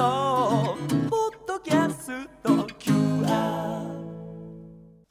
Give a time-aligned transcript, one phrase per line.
[0.00, 0.78] 送
[1.10, 2.48] ポッドキャスト。
[2.78, 3.26] QR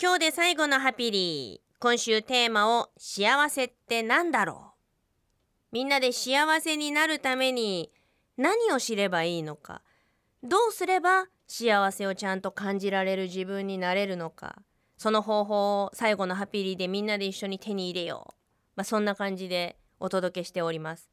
[0.02, 1.62] 今日で最後のハピリ。
[1.64, 5.74] ー今週テーマを幸せってなんだろう。
[5.74, 7.92] みんなで幸せになるために
[8.36, 9.84] 何を知ればいいのか。
[10.42, 14.56] どうすれば幸せをちゃんと感じられる自分になれるのか。
[14.98, 18.34] その方法を最後のハピリーでみんなで一緒に手に入れよう、
[18.76, 21.12] まあ、そんな感じでお届けしております。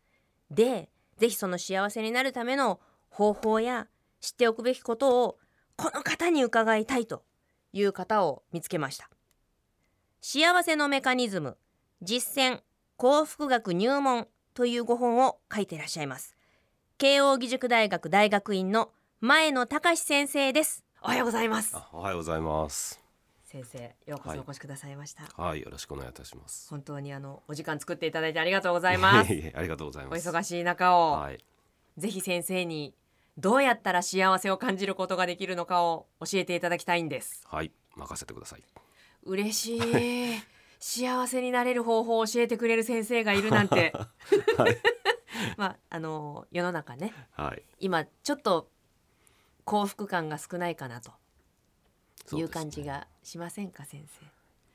[0.50, 2.80] でぜひその幸せになるための
[3.16, 3.88] 方法や
[4.20, 5.38] 知っておくべきことを
[5.76, 7.24] この方に伺いたいと
[7.72, 9.08] いう方を見つけました。
[10.20, 11.56] 幸せのメカニズム
[12.02, 12.60] 実践
[12.98, 16.36] 幸福学入門というご本を書いていらっしゃいます。
[16.98, 18.90] 慶應義塾大学大学院の
[19.22, 20.84] 前野隆先生です。
[21.00, 21.74] おはようございます。
[21.74, 23.02] あおはようございます。
[23.44, 26.68] 先生ようこそお越しくださいました、はい、よろしくお願いいたします。
[26.68, 29.30] 本当にあのお時間作っていただいてありがとうございます。
[29.56, 30.28] ありがとうございおます。
[30.28, 31.38] 忙しい中を、はい、
[31.96, 32.94] ぜひ先生に
[33.38, 37.42] どうやったら幸せを感じることができるのかを教えていただきたいんです。
[37.46, 38.62] はい、任せてください。
[39.24, 40.42] 嬉しい。
[40.78, 43.92] 幸せになれる方法を教えてくれる先生がいるなんて。
[44.56, 44.76] はい、
[45.56, 47.12] まああの世の中ね。
[47.32, 48.70] はい、今ちょっと
[49.64, 51.12] 幸福感が少ないかなと。
[52.34, 52.82] いう感じ。
[52.82, 54.26] がしませんか先生。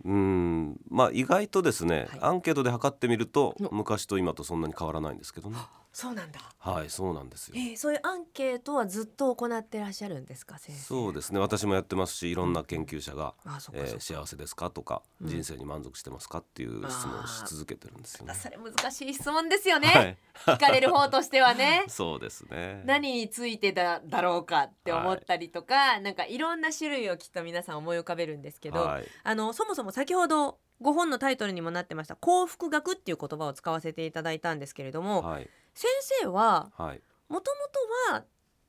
[0.05, 2.19] うーん、まあ意外とですね、はい。
[2.21, 3.75] アンケートで測ってみるとお。
[3.75, 5.57] 昔と今とそんなに変わらないんですけどね。
[5.93, 6.39] そうなんだ。
[6.57, 7.55] はい、そうなんですよ。
[7.57, 10.83] えー、そういうアンケートはずっと行ってらっしゃるんですか先生？
[10.83, 11.39] そうですね。
[11.39, 13.91] 私もやってますしいろんな研究者が、あそっかそっか。
[13.91, 15.29] えー幸せですかとか、うん。
[15.29, 18.31] 人生に満足してますかっていう質問をし続けてるんですよね。
[18.31, 18.35] あ。
[18.35, 21.83] それ難しい質問ですよね、はい、聞かれる方としてはね。
[21.89, 22.83] そうですね。
[22.85, 35.89] 何についてだだろうかって思ったりとか、なんかいろんな種類をきっと皆さん思い浮かべるんですけど、はい、あのそもそも先ほどご本のタイトルにもなってました幸福学っていう言葉を使わせていただいたんですけれども、はい、先
[36.21, 37.67] 生ははい、もとも
[38.09, 38.23] とは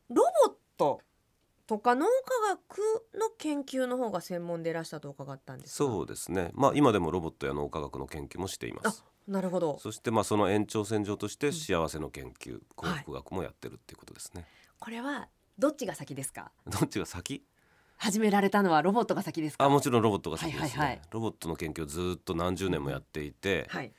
[0.08, 1.00] ロボット
[1.67, 2.12] とか脳科
[2.51, 6.51] 学の研究の方が専門でいらしたと伺ったんですがそうですね。
[6.55, 9.05] まあ今でもロボットや脳科学の研究もしています。
[9.27, 14.46] なるほどそしてまあその延長線上としてん幸せの研究、幸福学もやってるっていうことですね。
[14.79, 16.51] これはどっちが先ですか？
[16.67, 17.45] どっちが先？
[17.96, 19.64] 始められたのはロボットが先ですか？
[19.64, 20.68] あもちろんロボットが先ですね。
[20.68, 23.92] はいはいはいロボットの研究をずっと何十年もやっていて、はい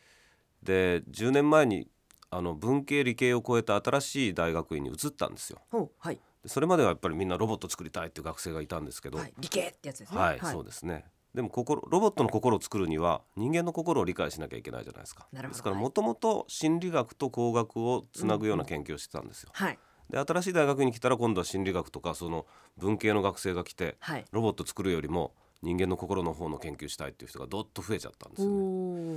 [0.61, 1.87] で10年前に
[2.33, 5.61] あの文系理系を超えた新しい大学院に移ったんですよ。
[5.99, 11.05] はい、でそれまではやっぱりみんなロボット作りたいっていう学生がいたんですけど、はい、理系ってやつですねはい、そうですね。
[11.33, 15.27] でも心ロボットの心を作るには人間の心を理解しなきゃいけないじゃないですか。
[15.31, 19.49] なるほどですからもともと心理学と工学をつなぐような研究をしてたんですよ。
[19.53, 19.79] はい
[20.09, 22.45] で新しい大学に来たら今度は心理学とかその
[22.77, 28.55] 文系の学生が来てはいロボット作るよりも人間の心の方の研究したいっていう人がどっと増えちゃったんですおよね。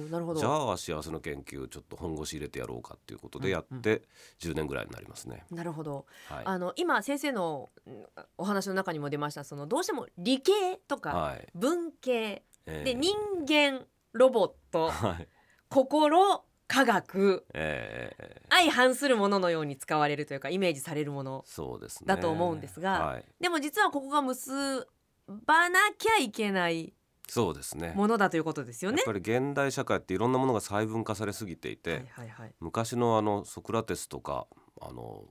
[0.06, 4.02] ーなるほどじゃあ幸せの研究ちょっと本腰入れてやろうかっていうことでやって
[4.38, 5.44] 10年ぐらいになりますね。
[5.50, 6.42] なるほど、はい。
[6.44, 8.06] あの今先生のうん
[8.38, 10.52] お話の中にも出ましたそのどうしても理系
[10.86, 11.48] とかはい。
[11.54, 13.14] 文系えーで人
[13.46, 15.28] 間ロボットはい。
[15.68, 21.44] 心科学えー相反するもののように使われるというかイメージされるもの。
[22.06, 23.24] だと思うんですがはい。
[23.40, 24.86] でも実はここが結
[25.28, 26.92] ばなきゃいけない
[27.28, 27.92] そうですね。
[27.96, 29.04] ものだということですよねやっ。
[29.06, 32.54] ぱり現代社会っていろんなものが細分化されすぎていて、はいはいはい。
[32.60, 34.46] 昔のあのソクラテスとか
[34.80, 35.24] あの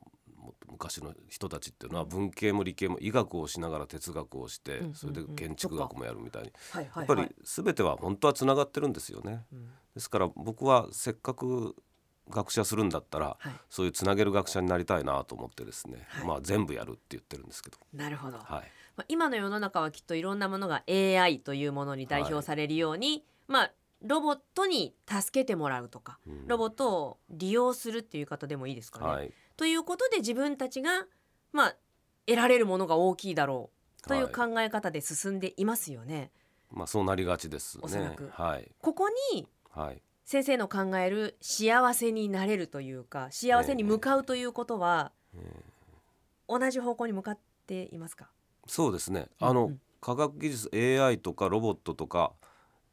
[0.70, 9.46] 昔の人たちっていうのは文系も理系も医学をしながら哲学をして、うんうんうんそれで建築学もやるみたいに、はいはいはいやっぱり全ては本当はつながってるんですよね。
[9.54, 11.74] うんですから僕はせっかく
[12.30, 18.38] 学者するんだったら、はいそういうつなげる学者になりたいなと思ってですね、はいまあ全部やるって言ってるんですけど、なるほど。
[18.38, 26.48] はい、まあ、今の世の中はきっといろんなものが AI というものに代表されるように、まあロボットに助けてもらうとか、うん。
[26.48, 29.06] ロボットを利用するっていう方でもいいですかね。
[29.06, 31.06] はい、ということで自分たちが
[31.52, 31.76] まあ
[32.28, 33.72] 得られるものが大きいだろ
[34.04, 36.32] うというはい考え方で進んでいますよね。
[36.72, 38.24] まあそうなりがちですおそらく。
[38.26, 38.30] ね。
[38.34, 45.40] はい、ここにはい、先生の考える幸せになれるというか幸せに向かうということはえ
[46.48, 48.28] 同じ方向に向かっていますか、ー
[48.68, 49.28] そうですね。
[49.40, 52.34] あの、うんうん科学技術 AI とかロボットとか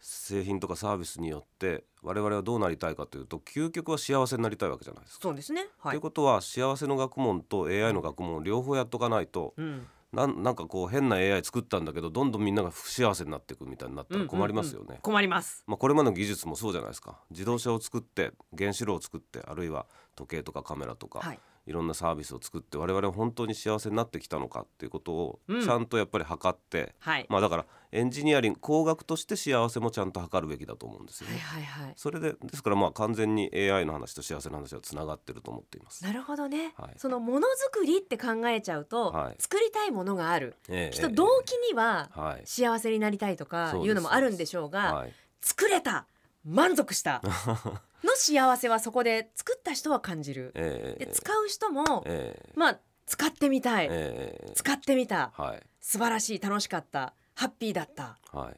[0.01, 5.25] 製品とかサービスによって我々はどうなりたいかというと究極は幸せになりたいわけじゃないですか。
[5.25, 5.67] そうですね。
[5.79, 6.01] はいという。
[6.01, 9.87] ことは幸せの学問と AI の学問を両方やっとかないとうん。
[10.13, 14.85] なんなんかこう変な AI 作ったんだけどどんどんみんなが不幸せになっていくみたいになったら困りますよね。
[14.85, 15.65] うんうんうん困ります。
[15.67, 19.87] まあ、これまでの技術もそうじゃないですか自動車を作って原子炉を作ってあるいは
[20.17, 21.39] 時計とかカメラとか、はい。
[21.67, 25.63] いろんなサービスを作って我々は本当に幸せになってきたのかっていうことをうん。
[25.63, 31.43] ちゃんとやっぱり測って、はい、まあだからエンジニアリング工学として幸せもちゃんと測るべきだと思うんですよはいね。
[31.43, 31.93] はいはい。
[31.97, 36.03] それでですからまあ完全に AI の話と幸せの話はつながってると思っています。
[36.03, 36.95] なるほどね、はい。
[36.97, 39.37] そのものづくりって考えちゃうと、はい。
[39.39, 40.57] 作りたいものがある。
[40.69, 42.11] ええきっと動機には
[42.45, 45.13] 幸せになりたいとかいうのもあるんでしょうがはい。
[45.41, 46.07] 作れた
[46.45, 47.23] 満足した。
[48.03, 50.53] の幸せはそこで作った人は感じる。
[50.55, 52.53] ええで使う人もええ。
[52.57, 53.89] まあ使ってみたい。
[53.91, 55.63] ええ使ってみたはい。
[55.81, 57.15] 素晴らしい楽しかった。
[57.35, 58.19] ハッピーだった。
[58.33, 58.57] はい。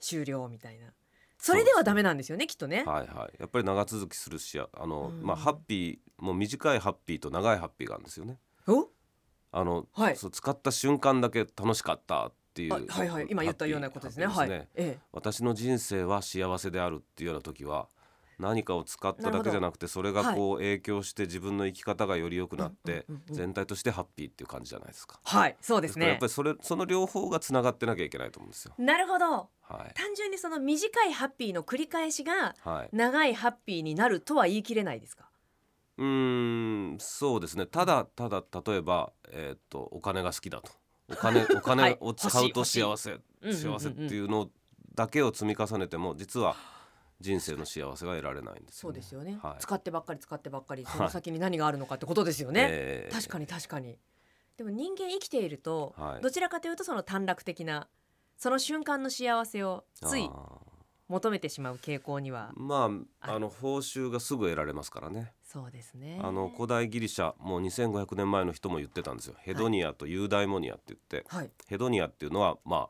[0.00, 0.92] 終了みたいな。
[1.38, 2.84] それではダメなんですよねきっとね。
[2.84, 3.34] はいはい。
[3.38, 5.22] やっぱり長続きするしあの、うん。
[5.22, 8.38] まあハッピーもう短いハッピーと長いハッピーがあるんですよね。
[8.66, 8.88] お？
[9.52, 10.16] あの、はい。
[10.16, 14.26] そう使った瞬間だけ楽しかったっていうあはいはい今言ったようなことですね。
[14.26, 17.88] はいハッピーえ私の人生は幸せであるっていうような時は
[18.38, 25.20] 何かを使っただけじゃなくてそれがこう影響して自分の生き方がより良くなって全体としてハッピーっていう感じじゃないですか。
[25.24, 26.08] えはいそうですね。
[26.08, 28.74] やっぱりそれその両方がつながってなきゃいけないと思うんですよ。
[28.78, 29.48] なるほど。
[29.62, 29.94] はい。
[29.94, 32.88] 単純にその短いハッピーの繰り返しがはい。
[32.92, 35.28] 長いハッピーになるとは言い切れないですか？
[35.96, 37.66] うーんそうですね。
[37.66, 40.72] ただただ例えば、えーっとお金が好きだと
[41.08, 44.50] お金 おは金いを使うと幸せ、幸せっていうの
[44.94, 46.56] だけを積み重ねても実は
[47.20, 48.90] 人生の幸せは得られないんですよね。
[48.90, 49.62] そうですよね、はい。
[49.62, 53.98] 使ってばっかり使ってばっかりその先に何があるのかってことですよね、えー確かに確かに。
[54.56, 56.22] でも人間生きていると、はい。
[56.22, 57.88] どちらかというとその短絡的な
[58.36, 60.28] その瞬間の幸せをつい
[61.08, 62.90] 求めてしまう傾向にはま
[63.20, 65.32] あああの報酬がすぐ得られますからね。
[65.42, 66.18] そうですね。
[66.22, 69.34] あの古代ギリシャもう2500年前の人も言ってたんですよ。
[69.38, 71.50] ヘドニアとユーダイモニアって言って、はい。
[71.68, 72.88] ヘドニアっていうのはまあ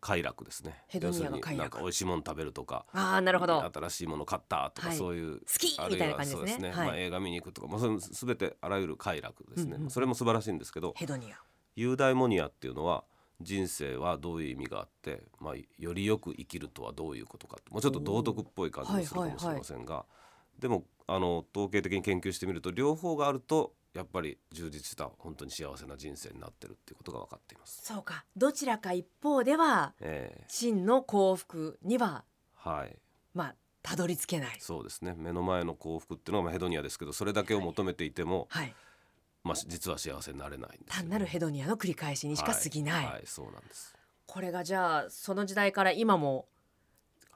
[0.00, 0.84] 快楽ですね。
[0.86, 2.86] ヘドニアが快楽要するになんか美味しいもの食べるとか。
[2.92, 3.64] ああなるほど。
[3.74, 4.96] 新しいもの買ったとか、はい。
[4.96, 6.52] そういう好きみたいな感じですね。
[6.52, 6.86] そうですはい。
[6.88, 9.90] まあ、映画見に行くとか、まあ、それすべてあらゆる快楽ですね、うんうん。
[9.90, 11.36] それも素晴らしいんですけどヘドニア。
[11.74, 13.04] ユーダイモニアっていうのは
[13.40, 20.04] 人生はどういう意味があって、まあ、よりよく生きるとはどういうことかもうちょっと道徳っぽい感じもするかもしれませんが、
[20.58, 27.80] でもあの統計的に研究してみると両方があるとやっぱり充実した本当に幸せな人生になってるっていうことが分かっています。
[27.82, 28.24] そうか。
[28.36, 32.96] どちらか一方ではえ真の幸福にはーはい。
[33.34, 34.56] まあたどり着けない。
[34.58, 35.14] そうですね。
[35.16, 38.74] 目の前の幸福っていうのはまあヘドニアですけどそれだけを求めていても、はい
[39.46, 43.94] まあ、実は幸せになれないね、単なるヘドニアの繰り返しにしか過ぎない、はい、はいそうなんです。
[44.26, 46.46] これがじゃあその時代から今も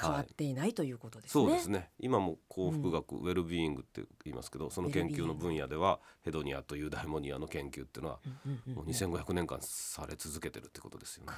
[0.00, 1.44] 変わっていない、ということですね。
[1.44, 1.90] そうですね。
[1.98, 11.32] 今も幸福学、ウェルビーイングって言いますけどその研究の分野ではヘドニアとユーダイモニアの研究っていうのはうんうんうんもう2500年間され続けてるってことですよね。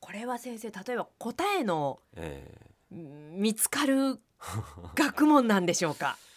[0.00, 2.00] これは先生例えば答えの
[2.90, 4.18] 見つかる
[4.94, 6.16] 学問なんでしょうか？
[6.18, 6.29] ー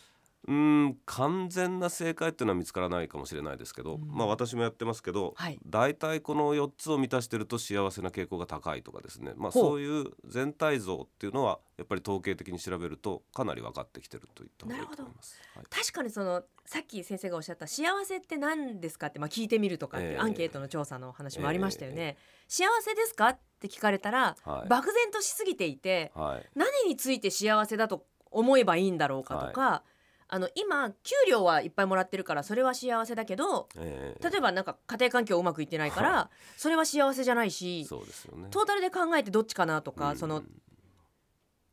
[0.48, 0.54] うー
[0.88, 4.08] ん完全な正解っていうのは見つからないかもしれないですけど、うん。
[4.08, 5.60] まあ私もやってますけど、はい。
[5.66, 15.40] 大体この4つを満たしてると幸せな傾向が高いとかですね、まあ、そういう全体像っていうのはやっぱり統計的に調べるとかなり分かってきてるといった方がいいと思います。
[15.56, 15.66] はい。
[15.70, 22.18] 確かにそのさっき先生がおっしゃった幸せって何ですかって、まあ、聞いてみるとかっていうええアンケートの調査の話もありましたよね。
[22.50, 24.70] 幸せですかって聞かれたら、はい。
[24.70, 26.50] 漠然としすぎていてはい。
[26.56, 29.84] 何について幸せだと思えばいいんだろうかとか、
[30.34, 38.48] あの今給料はいっぱいもらってるからそれは幸せだけどえー例えばなんか家庭環境うまくいってないからそれは幸せじゃないしそうですよね。
[38.50, 40.18] トータルで考えてどっちかなとか、うん。
[40.18, 40.42] その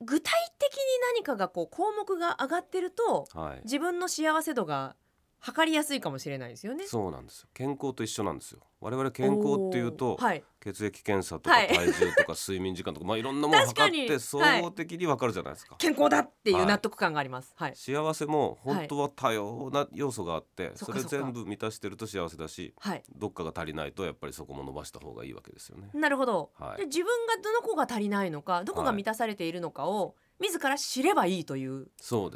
[0.02, 0.78] 具体的に
[1.14, 4.94] 何かがこう項目が上がってるとはい、自分の幸せ度が
[5.40, 6.86] 測りやすいかもしれないですよね。
[6.86, 7.48] そうなんですよ。
[7.54, 8.60] 健康と一緒なんですよ。
[8.80, 11.68] 我々健康っていうと、はい、血液検査とかはい。
[11.68, 14.02] 体重とか睡眠時間とか、まあいろんなものを確かに。
[14.02, 17.52] 測って総合的に分かるじゃないですか、健康だっていうはい納得感があります。
[17.56, 21.08] はい、幸せも本当は多様な要素があって、そっかそっか。
[21.08, 25.90] 全部満たしてると幸せだしはい、どっかが足りないとやっぱりそこも伸ばした方がいいわけですよね。
[25.94, 26.50] なるほど。
[26.58, 26.78] はい。
[26.78, 31.88] で自分がどの子が足りないのかどこが満たされているのかを自ら知ればいいという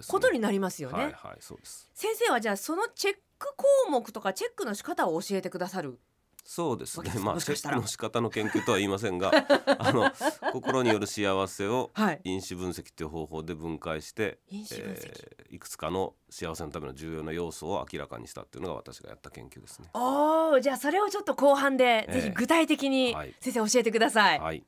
[0.09, 0.97] ことになりますよね。
[0.97, 5.99] はいはいそうです先生はじゃあそのチェック項目とかチェックの仕方を教えてくださる。
[6.47, 9.31] そうですねまあチェックの仕方の研究とは言いませんが
[9.81, 10.13] あの
[10.53, 12.21] 心による幸せをはい。
[12.25, 15.07] 因子分析という方法で分解して因子分析。
[15.07, 19.89] えーいくつかの幸せのための重要な要素を明らかにしたっていうのが私がやった研究ですね。
[19.95, 24.41] おお、じゃあそれをちょっと後半で、ええぜひ具体的にはい先生教えてください。
[24.41, 24.65] はい、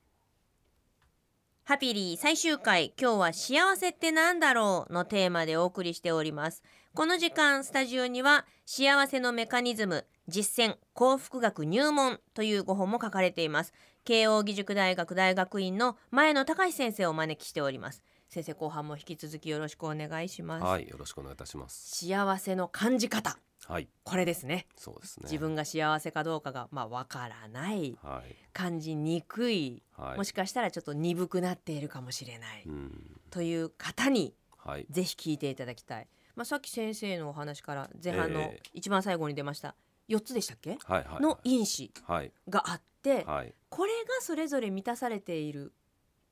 [1.68, 6.62] ハピリー最終回今日は幸せってなんだろうのテーマでお送りしております。
[6.94, 13.73] この時間スタジオには幸せのメカニズム実践幸福学入門というご本も書かれています。
[14.04, 18.04] 慶應義塾大学大学院の前野隆先生をお招きしております。
[18.28, 22.06] 先生後半も引き続きよろしくお願いします、はい、よろしくお願いいたします。
[22.06, 23.88] 幸せの感じ方はい。
[24.04, 24.66] これですね。
[24.76, 25.25] そうですね。
[25.25, 27.99] 自分が幸せかどうかがまあわからない。
[28.02, 28.35] はい。
[28.52, 30.16] 感じにくい、はい。
[30.18, 33.20] もしかしたらちょっと鈍くなっているかもしれない、うん。
[33.30, 34.87] という方にはい。
[34.90, 39.75] ぜひ聞いていただきたい、まあ、さっき先生のお話から前半のええ一番最後に出ました
[40.08, 41.23] 4つでしたっけ、はいはい。
[41.23, 42.32] の因子はい。
[42.49, 43.54] があって、はい。
[43.68, 45.73] これがそれぞれ満たされている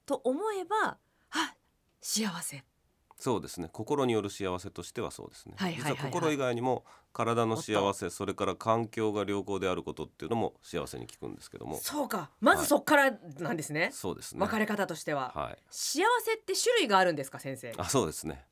[0.06, 0.98] と思えば
[1.30, 1.54] あ
[2.00, 2.62] 幸せ
[3.24, 3.70] そうですね。
[3.72, 5.96] 心による幸せとしてはそうですね、はいはいはいはい。
[5.96, 11.78] 実は心以外にも体の幸せそれから環境が良好であることっていうのも幸せに効くんですけども。
[11.78, 12.28] そうか。
[12.42, 14.40] まずそっからなんですね、そうですね。
[14.40, 15.58] 分かれ方としては、はい。
[15.70, 17.72] 幸せって種類があるんですか先生？
[17.78, 18.44] あそうですね。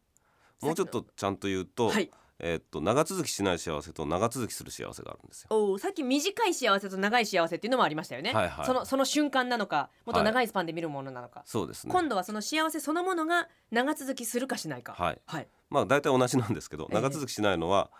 [0.62, 2.10] もうちょっとちゃんと言うと、はい
[2.44, 5.48] えーっと長続きしない幸せと長続きする幸せがあるんですよ。
[5.50, 8.66] おーさっき短い幸せと長い幸せっていうのもありましたよね、はいはい。
[8.66, 11.92] そのその瞬間なのかもっと長いスパンで見るものなのか、そうですね。
[11.92, 14.92] 今度はその幸せそのものが長続きするかしないか。
[14.92, 15.20] はい。
[15.24, 16.94] はい、まあ大体同じなんですけどええ。
[16.96, 17.90] 長続きしないのは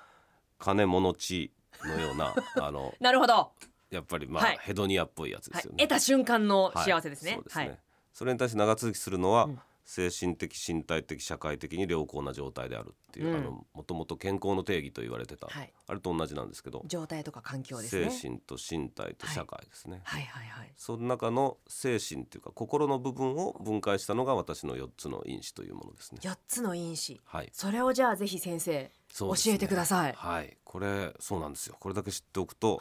[0.59, 1.53] 金物地
[1.85, 3.53] のようなあの なるほど、
[3.91, 4.59] やっぱりまあ、はい。
[4.61, 7.79] ヘドニアっぽいやつではいすよ、ね、得た瞬間のはい幸せですね、そうですね、はい。
[8.13, 13.37] それに対して長続きするのは、うん精神的身体的社会的に良好な状態であるっていう、うん。
[13.37, 15.73] あのもともと健康の定義と言われてた、はい。
[15.87, 18.11] あれと同じなんですけど、状態とか環境ですね。
[18.11, 20.23] 精神と身体と社会ですね、はい。
[20.23, 26.21] はいはいその中の精神っていうか心の部分を分解したのが私の4つの因子というものですね。
[26.23, 27.21] 4つの因子。
[27.25, 28.91] はい、それをじゃあぜひ先生ね。
[29.19, 30.15] 教えてください。
[30.17, 31.77] はい、これそうなんですよ。
[31.79, 32.81] これだけ知っておくと、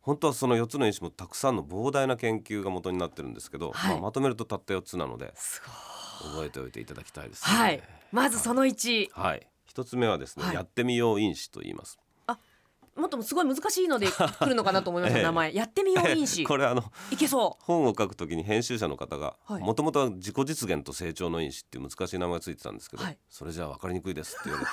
[0.00, 3.94] 本当はその4つの因子もたくさんの膨大な研究が元になってるんですけど、はい。
[3.94, 7.56] まあ、まとめるとたった4つなのですごい覚えておいていただきたいです、ね。
[7.56, 7.82] はい。
[8.12, 10.54] まずその1はい、一つ目はですね、はい。
[10.54, 11.98] やってみよう因子と言います。
[12.96, 15.24] もっとすごい難しいので来るのかなと思いました、 ええ。
[15.24, 15.54] 名前。
[15.54, 16.44] やってみよう因子。
[16.44, 19.62] これあのいけそ本を書くときに編集者の方がはい。
[19.62, 23.18] もともとは自己実現と成長の因子っていう難しい名前がついてたんですけど、はい。
[23.28, 24.66] それじゃあ分かりにくいですって言われ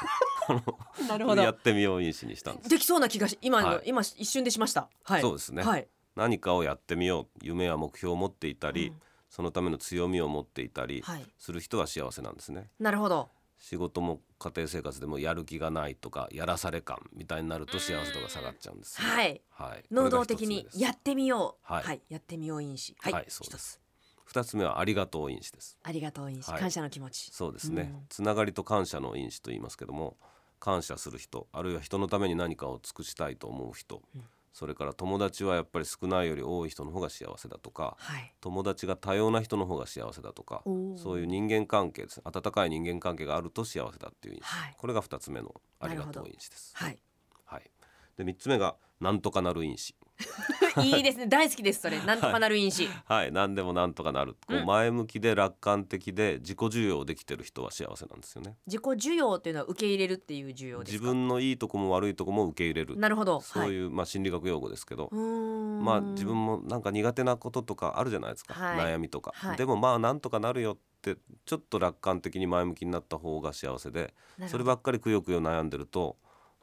[1.04, 1.42] て なるほど。
[1.42, 2.70] やってみよう因子にしたんです。
[2.70, 3.84] できそうな気がし今の、はい。
[3.86, 4.90] 今一瞬でしました。
[5.04, 5.22] はい。
[5.22, 5.64] そうですね。
[5.64, 5.88] はい。
[6.16, 11.26] 何かをやってみよう夢や目標を持っていたり、うんそのための強みを持っていたりはい。
[11.38, 12.70] する人は幸せなんですね。
[12.80, 13.30] なるほど。
[13.60, 19.08] 仕事も家庭生活でもやる気がないとかやらされ感みたいになると幸せ度が下がっちゃうんですよ。
[19.08, 19.42] はい。
[19.50, 21.74] はい、能動的にやっってみよう。
[21.74, 22.02] はい。
[22.10, 22.96] やってみよう因子。
[23.00, 23.82] はい、はいそうで一す
[24.26, 25.78] 二つ目はありがとう因子です。
[25.84, 26.60] ありがとう因子、はい。
[26.60, 27.32] 感謝の気持ち。
[27.32, 28.06] そうですね、うん。
[28.10, 30.18] つながりと感謝の因子と言いますけども
[30.60, 34.24] 感謝する人あるいは人のために何かを尽くしたいと思う人、うん
[34.58, 38.34] それから友達はやっぱり少ないより多い人の方が幸せだとかはい。
[38.42, 40.64] 友達が多様な人の方が幸せだとか
[40.96, 42.24] そういう人間関係です。
[42.24, 44.76] 温かい人間関係があると幸せだっていうはい。
[44.76, 46.72] これが二つ目のありがとう因子です。
[46.76, 46.98] はい。
[47.46, 47.70] はい、
[48.18, 49.96] で三つ目がなんとかなる因子
[50.84, 51.28] いいですね。
[51.28, 52.00] 大好きですそれ。
[52.04, 53.32] なんとかなる因子、はい。
[53.32, 54.34] 何でもなんとかなる。
[54.48, 54.66] こううん。
[54.66, 58.58] 前向きで楽観的で自己需要できてる人は幸せなんですよね。
[58.66, 61.04] 自己需要っていうのは受け入れるっていう需要ですか？
[61.04, 62.98] 自分のいいとこも悪いとこも受け入れる。
[62.98, 63.42] なるほど。
[63.42, 65.10] そういう、まあ心理学用語ですけど。
[65.12, 68.80] まあ自分もなんか苦手なこととかあるじゃないですか、はい。
[68.80, 69.58] 悩みとか、はい。
[69.58, 74.14] でもまあなんとかなるよってちょっと楽観的に前向きになった方が幸せで
[74.48, 76.18] そればっかりくよくよ悩んでると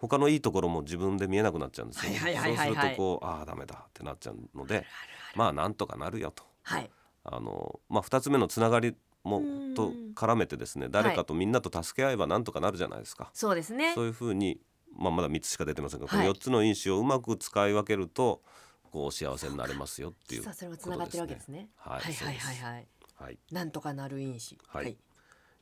[0.08, 2.12] 他のいいところも自分で見えなくなっちゃうんですよ。
[2.12, 2.66] ね、はいはいはいはいはい。
[2.66, 4.84] そうするとこうああダメだってなっちゃうので
[5.34, 6.44] まあなんとかなるよと。
[6.62, 6.90] はい。
[7.24, 9.74] あの、まあ、2つ目のつながりもうん。
[9.74, 13.30] と絡めてですね誰かとみんなと助け合えばなんとかなるじゃないですか。
[13.32, 13.92] そうですね。
[13.94, 14.60] そういうふうに、
[14.96, 16.18] まあ、まだ3つしか出てませんが、はい。
[16.18, 18.42] この4つの因子をうまく使い分けると
[18.92, 21.68] こう幸せになれますよっていう実はそれもつながってるわけですね。
[21.76, 22.88] はいはいはいはいはい。
[23.16, 24.58] はい、なんとかなる因子。
[24.68, 24.96] はい。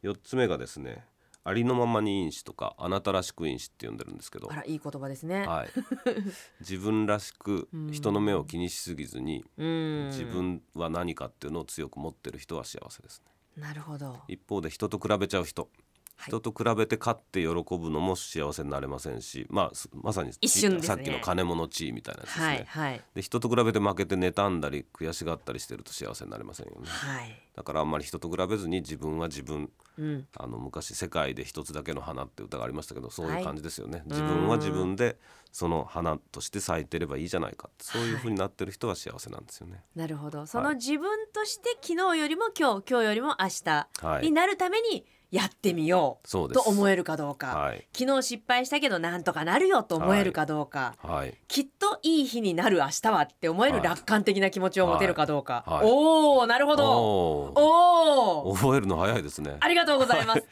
[0.02, 1.06] 4つ目がですね
[1.44, 4.50] ありのままに因子とかあなたらしく因子って呼んでるんですけど。
[4.50, 5.46] あ、らいい言葉ですね。
[5.46, 5.68] はい、
[6.60, 7.92] 自分らしくうん。
[7.92, 10.06] 人の目を気にしすぎずにうん。
[10.06, 13.62] 自分は何かっていうのを強く持ってる人は幸せですね。
[13.62, 14.20] なるほど。
[14.28, 15.62] 一方で人と比べちゃう人。
[15.62, 16.30] はい。
[16.30, 20.82] 人と比べて勝って喜ぶのも幸せになれませんし、まあすまさにね。
[20.82, 23.02] さっきの金物地位みたいなやつですね、はいはい。
[23.14, 26.86] で人と比べて負けて妬んだり悔しがったりしてると幸せになれませんよね。
[26.86, 30.26] はいだからあんまり人と比べずに自分は自分うん。
[30.38, 33.38] あの昔「世界で一つだけの花」って歌がありましたけどそうはい。
[33.40, 35.18] いう感じですよね、自分は自分で
[35.52, 39.84] その花として咲いてればいいじゃないかそういう風になってる人は幸せなんですよね。
[39.94, 40.46] なるほど。
[40.46, 47.86] その自分として昨日よりも今日今日よりも明日はい、になるためにやってみよそうと思えるかどうか、はい。
[47.96, 51.34] 昨日失敗したけどなんとかなるよと思えるかどうか、はい。
[51.48, 53.84] きっといい日になる明日はって思えるはい。
[53.84, 55.84] 楽観的な気持ちを持てるかどうか、はい。
[55.84, 55.86] はい。
[55.90, 56.82] おおなるほど
[57.44, 57.60] おー。
[57.60, 59.56] おお覚えるの早いですね。
[59.60, 60.42] ありがとうございます。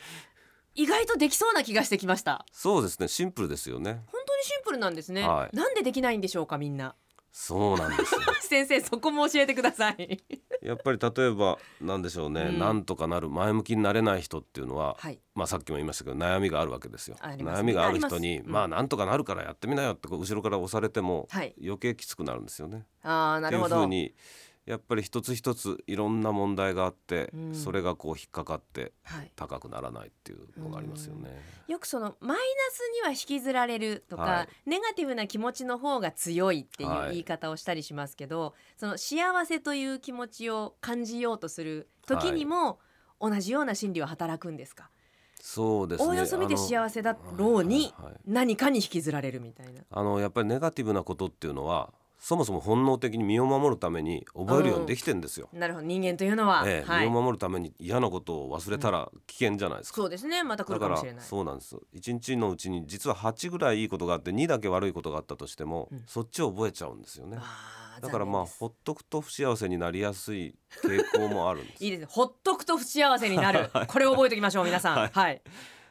[0.74, 2.46] 意外とできそうな気がしてきました。
[2.52, 4.02] そうですねシンプルですよね。
[4.06, 5.56] 本当にシンプルなんですね、はい。
[5.56, 6.94] なんでできないんでしょうかみんな。
[7.32, 8.20] そうなんですよ。
[8.40, 10.20] 先生そこも教えてください。
[10.62, 12.58] やっぱり例えばなんでしょうね、うん。
[12.58, 15.20] なんとかなる前向きになれない人っていうのは、はい。
[15.34, 17.16] まあさっきも言いましたけど悩みがあるわけですよ。
[17.16, 17.36] ね。
[17.38, 21.54] 悩みがある人にまあなんとかなるからやってみなよって後ろから押されてもはい。
[21.62, 22.86] 余計きつくなるんですよね。
[23.02, 23.76] ああなるほど。
[23.80, 24.14] ふうに
[24.70, 27.54] やっぱり一つ一ついろんな問題があって、うん。
[27.56, 29.32] それがこう引っかかってはい。
[29.34, 31.28] 高くならないっていうのがありますよね。
[31.66, 34.48] よくそのマイナスには引きずられるとか、はい。
[34.66, 42.78] ネガティブな気持ちの方が強いっていうはい言い方をしたりしますけど、その幸せという気持ちを感じようとする時にも
[43.20, 44.88] 同じような心理は働くんですか、
[45.40, 46.08] そうですね。
[46.08, 48.14] おおよそ見て幸せだろうにはいはい。
[48.26, 49.82] 何かに引きずられるみたいな。
[49.90, 55.48] あのやっぱりネガティブなことっていうのはそもそも本能的に身を守るために覚えるようにできてんですよ。
[55.54, 55.86] なるほど。
[55.86, 57.08] 人間というのは、ええはい。
[57.08, 59.96] 身を守るために嫌なことを忘れたら危険じゃないですか。
[59.96, 60.44] そうですね。
[60.44, 61.24] また来だからるかもしれない。
[61.24, 61.76] そうなんです。
[61.94, 66.02] 一日のうちに実は8ぐらいいいことがあって2だけ悪いことがあったとしても、うん。
[66.06, 67.38] そっちを覚えちゃうんですよね。
[68.02, 71.84] だからまあほっとくと不幸せになりやすい傾向もあるんです。
[71.84, 72.06] いいですね。
[72.10, 74.96] ほっとくと不幸せになる、 これを覚えておきましょう皆さん。
[74.96, 75.10] はい。
[75.12, 75.42] はい、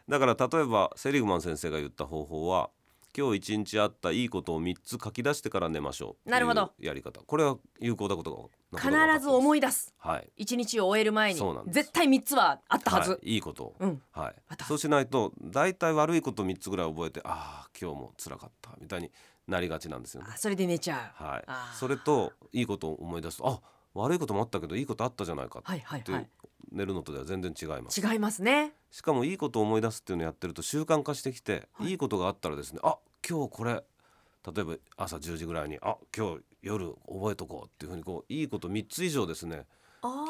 [0.07, 2.69] だから例えばセリグマン先生が言った方法は
[3.15, 6.71] 今日一日あったいいことを3つ書き出してから寝ましょうなるほど。
[6.79, 7.21] やり方。
[7.21, 9.93] これは有効だことが必ず思いい出す。
[9.97, 10.29] はい。
[10.37, 11.39] 一日を終える前に。
[11.39, 13.65] そうなん絶対三つはあったはず、はい、いいこと。
[13.65, 14.01] を、うん。
[14.11, 14.35] はい。
[14.67, 19.11] そうしないと大体悪いこと3つぐらい覚えてああ今日も辛かったみたいに
[19.47, 20.29] なりがちなんですよね。
[20.33, 21.23] あそれで寝ちゃう。
[21.23, 21.43] はい。
[21.75, 23.61] それといいことを思い出すとあ
[23.93, 26.29] 悪いこともあったけどいいことあったじゃないかって、はい
[26.71, 27.99] 寝るのとでは全然違います。
[27.99, 28.73] 違いますね。
[28.91, 31.89] しかもいいことを思い出すっていうのをやってると習慣化してきて、はい。
[31.89, 39.65] い、いことがあったらですねあ今日これ例えば朝10時ぐらいにあ今日夜覚えとこうっていうふうにこういいこと3つ以上ですね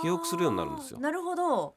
[0.02, 1.00] 記憶するようになるんですよ。
[1.00, 1.76] なるほど。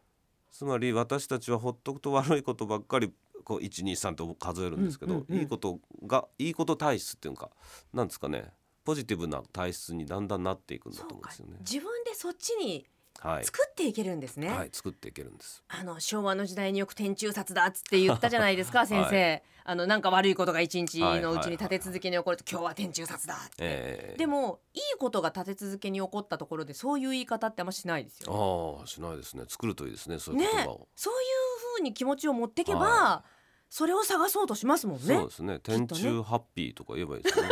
[0.50, 3.10] つまり私たちはほっとくと悪いことばっかり
[3.44, 7.50] こう123と数えるんですけど、うんうんうんいいことがいいこと体質っていうか
[7.92, 8.52] なんですかね
[8.84, 11.56] ポジティブな体質にだんだんなっていくんだと思うんですよね。
[11.60, 12.86] 自分でそっちに
[13.20, 15.62] はい、作っていけるんですね、はい、作っていけるんです。
[15.68, 28.80] あの昭和の時代によく天中殺だっつって言ったじゃないですか 先生、あのなんか悪いことが一日のうちに立て続けに起こると今日は天中殺だって、えー、でもいいことが立て続けに起こったところでそういう言い方ってあんましないですよね。
[28.80, 29.44] ああしないですね。
[29.46, 30.48] 作るといいですねそういうね。
[30.52, 30.88] 言葉を。
[30.96, 31.28] そういう
[31.74, 33.24] 風に気持ちを持ってけば、は
[33.70, 35.02] それを探そうとしますもんね。
[35.06, 35.60] そうですね。
[35.60, 37.50] 天中ハッピーとか言えばいいですよね。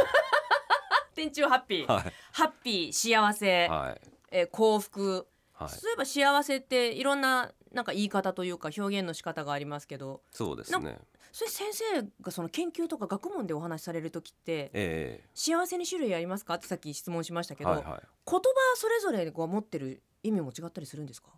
[1.20, 2.12] 天中ハッピー、はい。
[2.32, 4.00] ハッピー幸せ、はい。
[4.30, 5.26] えー幸福。
[5.52, 5.68] はい。
[5.68, 10.22] そういえば幸せっていろんななんか言い方というか表現の仕方がありますけど。
[10.30, 10.98] そうですね。
[11.32, 16.54] それ先生がその研究とか学問でお話しされる時ってえ幸せに種類ありますか？
[16.54, 18.00] ってさっき質問しましたけど、えはいはい。
[18.26, 18.40] 言葉
[18.76, 21.28] それぞれが持ってる意味も違ったりするんですか？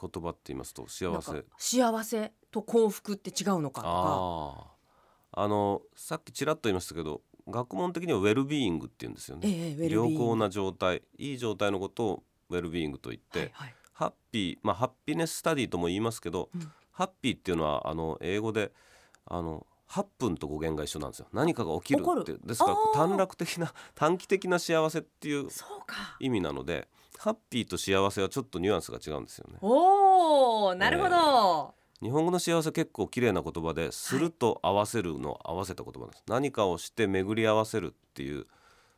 [0.00, 1.32] 言葉って言いますと幸せ。
[1.32, 4.78] か幸せと幸福って違うのかとか。
[5.30, 9.42] あのさっきちらっと言いましたけど学問的にはウェルビーイングって言うんですよね。
[9.48, 13.74] ええ良好な状態いい状態のことをウェルビーイングと言って、はいはい。
[13.92, 16.72] ハッピーまあハッピネススタディとも言いますけど、うん。
[16.92, 18.72] ハッピーっていうのはあの英語で
[19.26, 21.28] あの8分と語源が一緒なんですよ。
[21.32, 25.48] 何かが起きるってですから短絡的な短期的な幸せっていう
[26.20, 29.58] 意味なのでハッピーと幸せはちょっとニュアンスが違うんですよね。
[29.60, 38.46] おーなるほど、日本語の幸せ結構綺麗な言葉ですると合わせるの合わせた言葉です、何かをして巡り合わせるっていう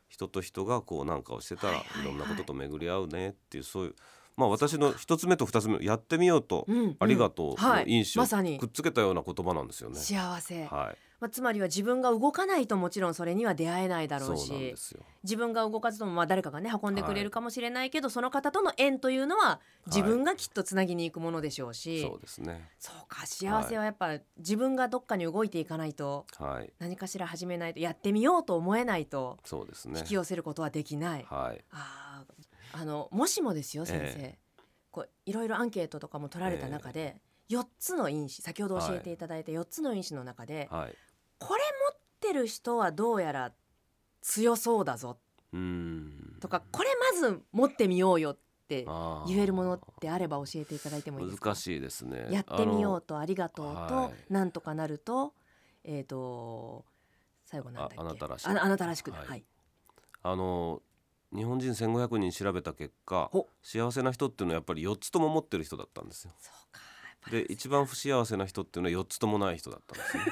[0.09, 3.95] 人と人がこう何かをしてたらいろんなことと巡り合うねっていうそういう
[4.37, 8.27] まあ私の一つ目と二つ目やってみようとうんありがとうはいの印象
[8.59, 9.97] くっつけたような言葉なんですよね。
[9.97, 14.75] 幸せ、はい、まあ、つまりは自分が動かないともちろんそれには出会えないだろそううし。
[15.23, 22.71] 自分が動かずともまあ誰かがね運んでくれるかもしれないけど、その方との縁というのは自分がきっとつなぎに行くものでしょうし、そうですね。
[22.79, 30.07] そうか幸せはやっぱ自分がどっかに動いていかないとはい、何かしら始めないとやってみようと思えないとそうですね引。
[30.07, 31.27] き寄せることはできない。
[31.29, 34.39] はい、あーあのもしもですよ先生、え
[34.91, 40.95] こういろいろアンケートとかも取られた中で、4つの因子先ほど教えていただいた4つの因子の中で、はい。
[41.41, 41.61] これ
[41.93, 43.53] 持ってる人はどうやら
[44.23, 45.19] 強そうだぞ。
[46.41, 48.87] とかこれまず持ってみようよって
[49.27, 51.51] 言えるものってあれば教えていただいてもいいですか？
[51.51, 52.29] 難しいですね。
[52.31, 53.01] やってみようう。
[53.01, 55.35] とありがとうと、はいなんとかなると
[55.83, 56.85] えっ、と
[57.47, 57.97] 最後なんだっけ？
[57.99, 59.45] ああなたらしくああなたらしくだはいはい、
[60.23, 60.83] あの
[61.35, 66.33] 日本人1500人調べた結果ほ幸せな人っていうのはやっぱり4つとも持ってる人だったんですよ。
[67.31, 70.23] で一番不幸せな人っていうのは4つともない人だったんですね。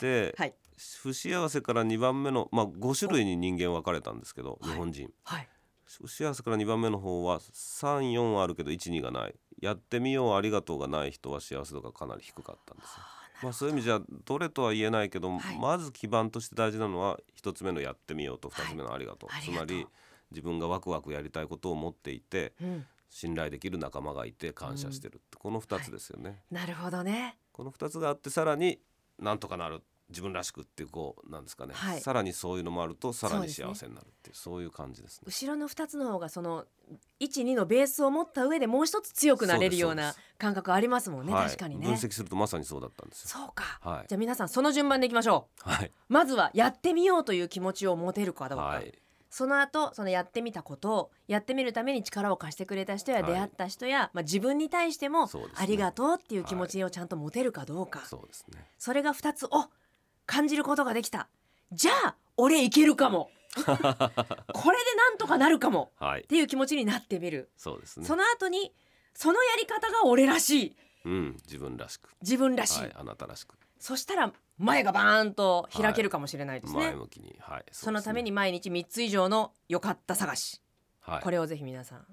[0.00, 0.54] で、はい。
[1.02, 4.70] 不幸せから2番目のまあ5種類に人間分かれたんですけど、はい。
[4.70, 5.10] 日本人。
[5.24, 5.48] はい。
[5.86, 9.34] 不幸せから2番目の方は34はあるけど12がない。
[9.60, 13.02] やってみようありがとうがない人は幸せ度がかなり低かったんですよ。
[13.42, 15.58] まあ、そういう意味じゃどれとは言えないけど、はい。
[15.58, 19.86] まず基盤として大事なのは1つ目のやってみようと2つ目のありがとう、はいつまり
[20.30, 27.36] 自分がワクワクやりたいことを持っていてうん、信頼できる仲間がいて感謝してるって、この2つですよね、なるほどね。
[27.52, 28.78] この2つがあってさらに
[29.18, 32.00] なんとかなる自分らしくっていうこうなんですかね、はい。
[32.00, 35.24] さらにそういうのもあるとさらに幸せになるっていうそういう感じですね。
[35.26, 36.66] 後ろの2つの方がその
[37.20, 41.44] 12のベースを持った上でもう一つ強くなれるような感覚ありますもんね、はい。
[41.46, 41.86] 確かにね。
[41.86, 43.28] 分析するとまさにそうだったんですよ。
[43.28, 44.06] そうか、はい。
[44.08, 48.92] じゃあ皆さんその順番でいきましょはい、うまずはやってみようという気持ちを持てるかどうか、はい、
[49.30, 53.32] その後そのやってみたことをやってみるために力を貸してくれた人やはい。
[53.32, 58.64] 出会った人や、まあ、自分に対してもありがとうっていう気持ちをちゃんと持てるかどうか、そうですね。
[58.78, 59.70] それが2つお
[60.30, 61.28] 感じることができた。
[61.72, 63.30] じゃあ俺いけるかも。
[63.56, 63.82] これで
[64.96, 65.92] なんとかなるかも。
[65.98, 66.20] はい。
[66.20, 68.06] っ、ていう気持ちになってみる、そうですね。
[68.06, 68.14] そ。
[68.14, 68.72] の後に
[69.12, 70.76] そのやり方が俺らしい。
[71.04, 80.60] うん、自分らしく、自分らしい、はい、あなたらしく、そしたら前がバーンと開けるかもしれないですね、前向きに、はい、そのために毎日3つ以上の良かった探し、
[81.00, 82.06] はい、これをぜひ皆さん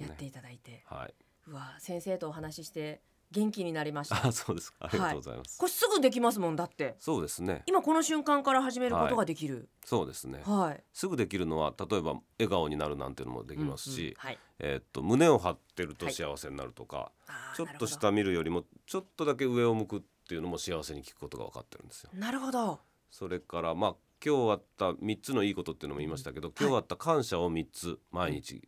[0.00, 0.24] やって。
[0.24, 1.14] いただいて、はい、
[1.46, 4.26] うわ先生とお話しして元気になりました。
[4.26, 4.78] あ、そうですか。
[4.80, 5.58] ありがとうございます。
[5.58, 6.96] これすぐできますもんだって。
[7.00, 7.62] そうですね。
[7.66, 9.68] 今この瞬間から始めることができる。
[9.84, 10.42] そうですね。
[10.44, 14.14] はい、すぐできるのは例えば笑顔になるなんていうのもできますし、うんうん。
[14.18, 22.10] はい、えーっと胸を張ってるとはい幸せになるとか、あーちょっと下見るよりもちょっとだけ上を向くっていうのも幸せに効くことが分かってるんですよ。
[22.14, 22.80] なるほど。
[23.10, 28.62] それからまあ今日あった3つのいいことっていうのも言いましたけど、今日あった感謝を3つ毎日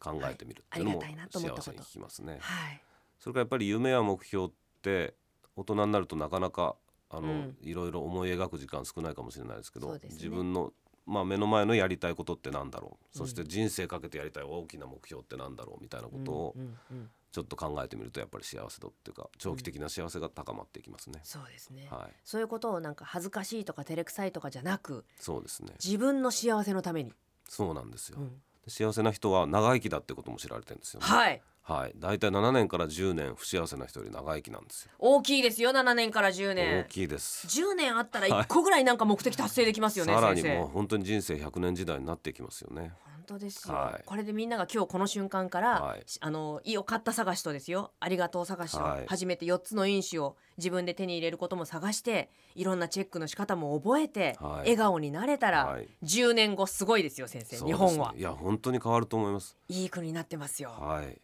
[0.00, 2.38] 考えてみるっていうのも幸せに効きますね。
[2.40, 2.82] はい
[3.18, 4.50] それからやっぱり夢や目標っ
[4.82, 5.14] て
[5.56, 6.76] 大人になるとなかなか
[7.10, 7.56] あの、うん。
[7.62, 10.00] いろいろ思い描く時間少ないかもしれないですけどね。
[10.10, 10.72] 自分の、
[11.06, 21.20] まあ、目の前のやりたいことってなんだろう、そして人生かけてやりたい大きな目標ってなんだろうみたいなことをうんうんうんちょっと考えてみるとやっぱり幸せ度っていうか長期的な幸せが高まっていきますね。
[21.24, 25.74] そうですね、はい、そういうことをなんか恥ずかしいとか照れくさいとかじゃなくそうですね。
[25.74, 27.12] 自分の幸せのために、
[27.46, 28.18] そうなんですよ。
[28.18, 28.42] うん。
[28.66, 31.06] 幸せな人は長生きだってことも知られてるんですよ、ね。
[31.06, 34.90] はいはい、だいたい7年から10年不幸せな人より長生きなんですよ。
[34.98, 37.46] 大きいですよ7年から10大年きいです。
[37.46, 42.94] 10年あったら1個ぐらいなんか目的達成できますよね、さらにもう本当に人生100年時代になっていきますよね。
[43.04, 44.02] 本当ですよ、はい。
[44.06, 46.04] これでみんなが今日この瞬間から、はい。
[46.20, 47.92] あの良かった探しとですよ。
[48.00, 48.80] ありがとう探しを。
[48.80, 49.06] はい。
[49.06, 54.60] 始めて4つの因子を自分で手に入れることも探していろんなチェックの仕方も覚えて、はい。
[54.60, 55.88] 笑顔になれたら、はい。
[56.02, 57.66] 10年後すごいですよ先生、ね。
[57.66, 58.14] 日本は。
[58.16, 59.58] いや本当に変わると思います。
[59.68, 61.20] いい国になってますよ、はい。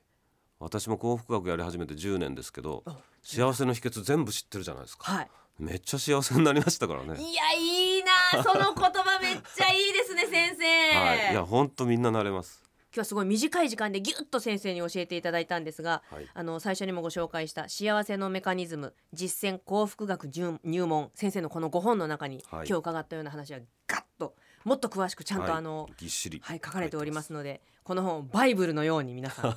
[0.64, 5.12] 私も幸福学やり始めて10年ですけどあ幸せの秘訣全部知ってるじゃないですか。
[5.12, 7.14] はいめっちゃ幸せになりましたからね。
[7.16, 11.32] いやいいなその言葉めっちゃいいですね先生、はい。
[11.32, 12.60] いや本当みんななれます。
[12.86, 26.40] 今日はすごい短い時間でギュッと先生に教えていただいたんですが、はいあの最初にもご紹介した幸せのメカニズム実践幸福学入入門先生のこの5本の中に、はい今日伺ったような話はガッともっと詳しくちゃんとはいあの、ぎっしり。
[26.42, 29.56] はい、書かれておりますのでこの本バイブルのように皆さん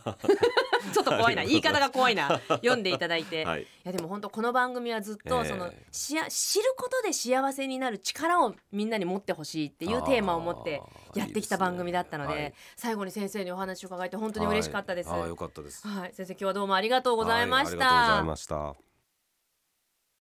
[0.94, 1.44] ちょっと怖いな。
[1.44, 2.40] 言い方が怖いな。
[2.48, 3.64] 読んでいただいて、はい。
[3.64, 5.50] いやでも本当この番組はずっと、ええ。
[5.50, 10.82] そのしや知ることで幸せになる力をみんなに持ってほしいっていうテーマを持って
[11.16, 12.54] やってきた番組だったのでね。
[12.76, 15.10] 最後に先生にお話を伺えて本当に嬉しかったです。
[15.10, 15.88] はいあーよかったです。
[15.88, 17.86] はい、先生今日はどうもありがとうございました。
[17.86, 18.87] はいありがとうございました。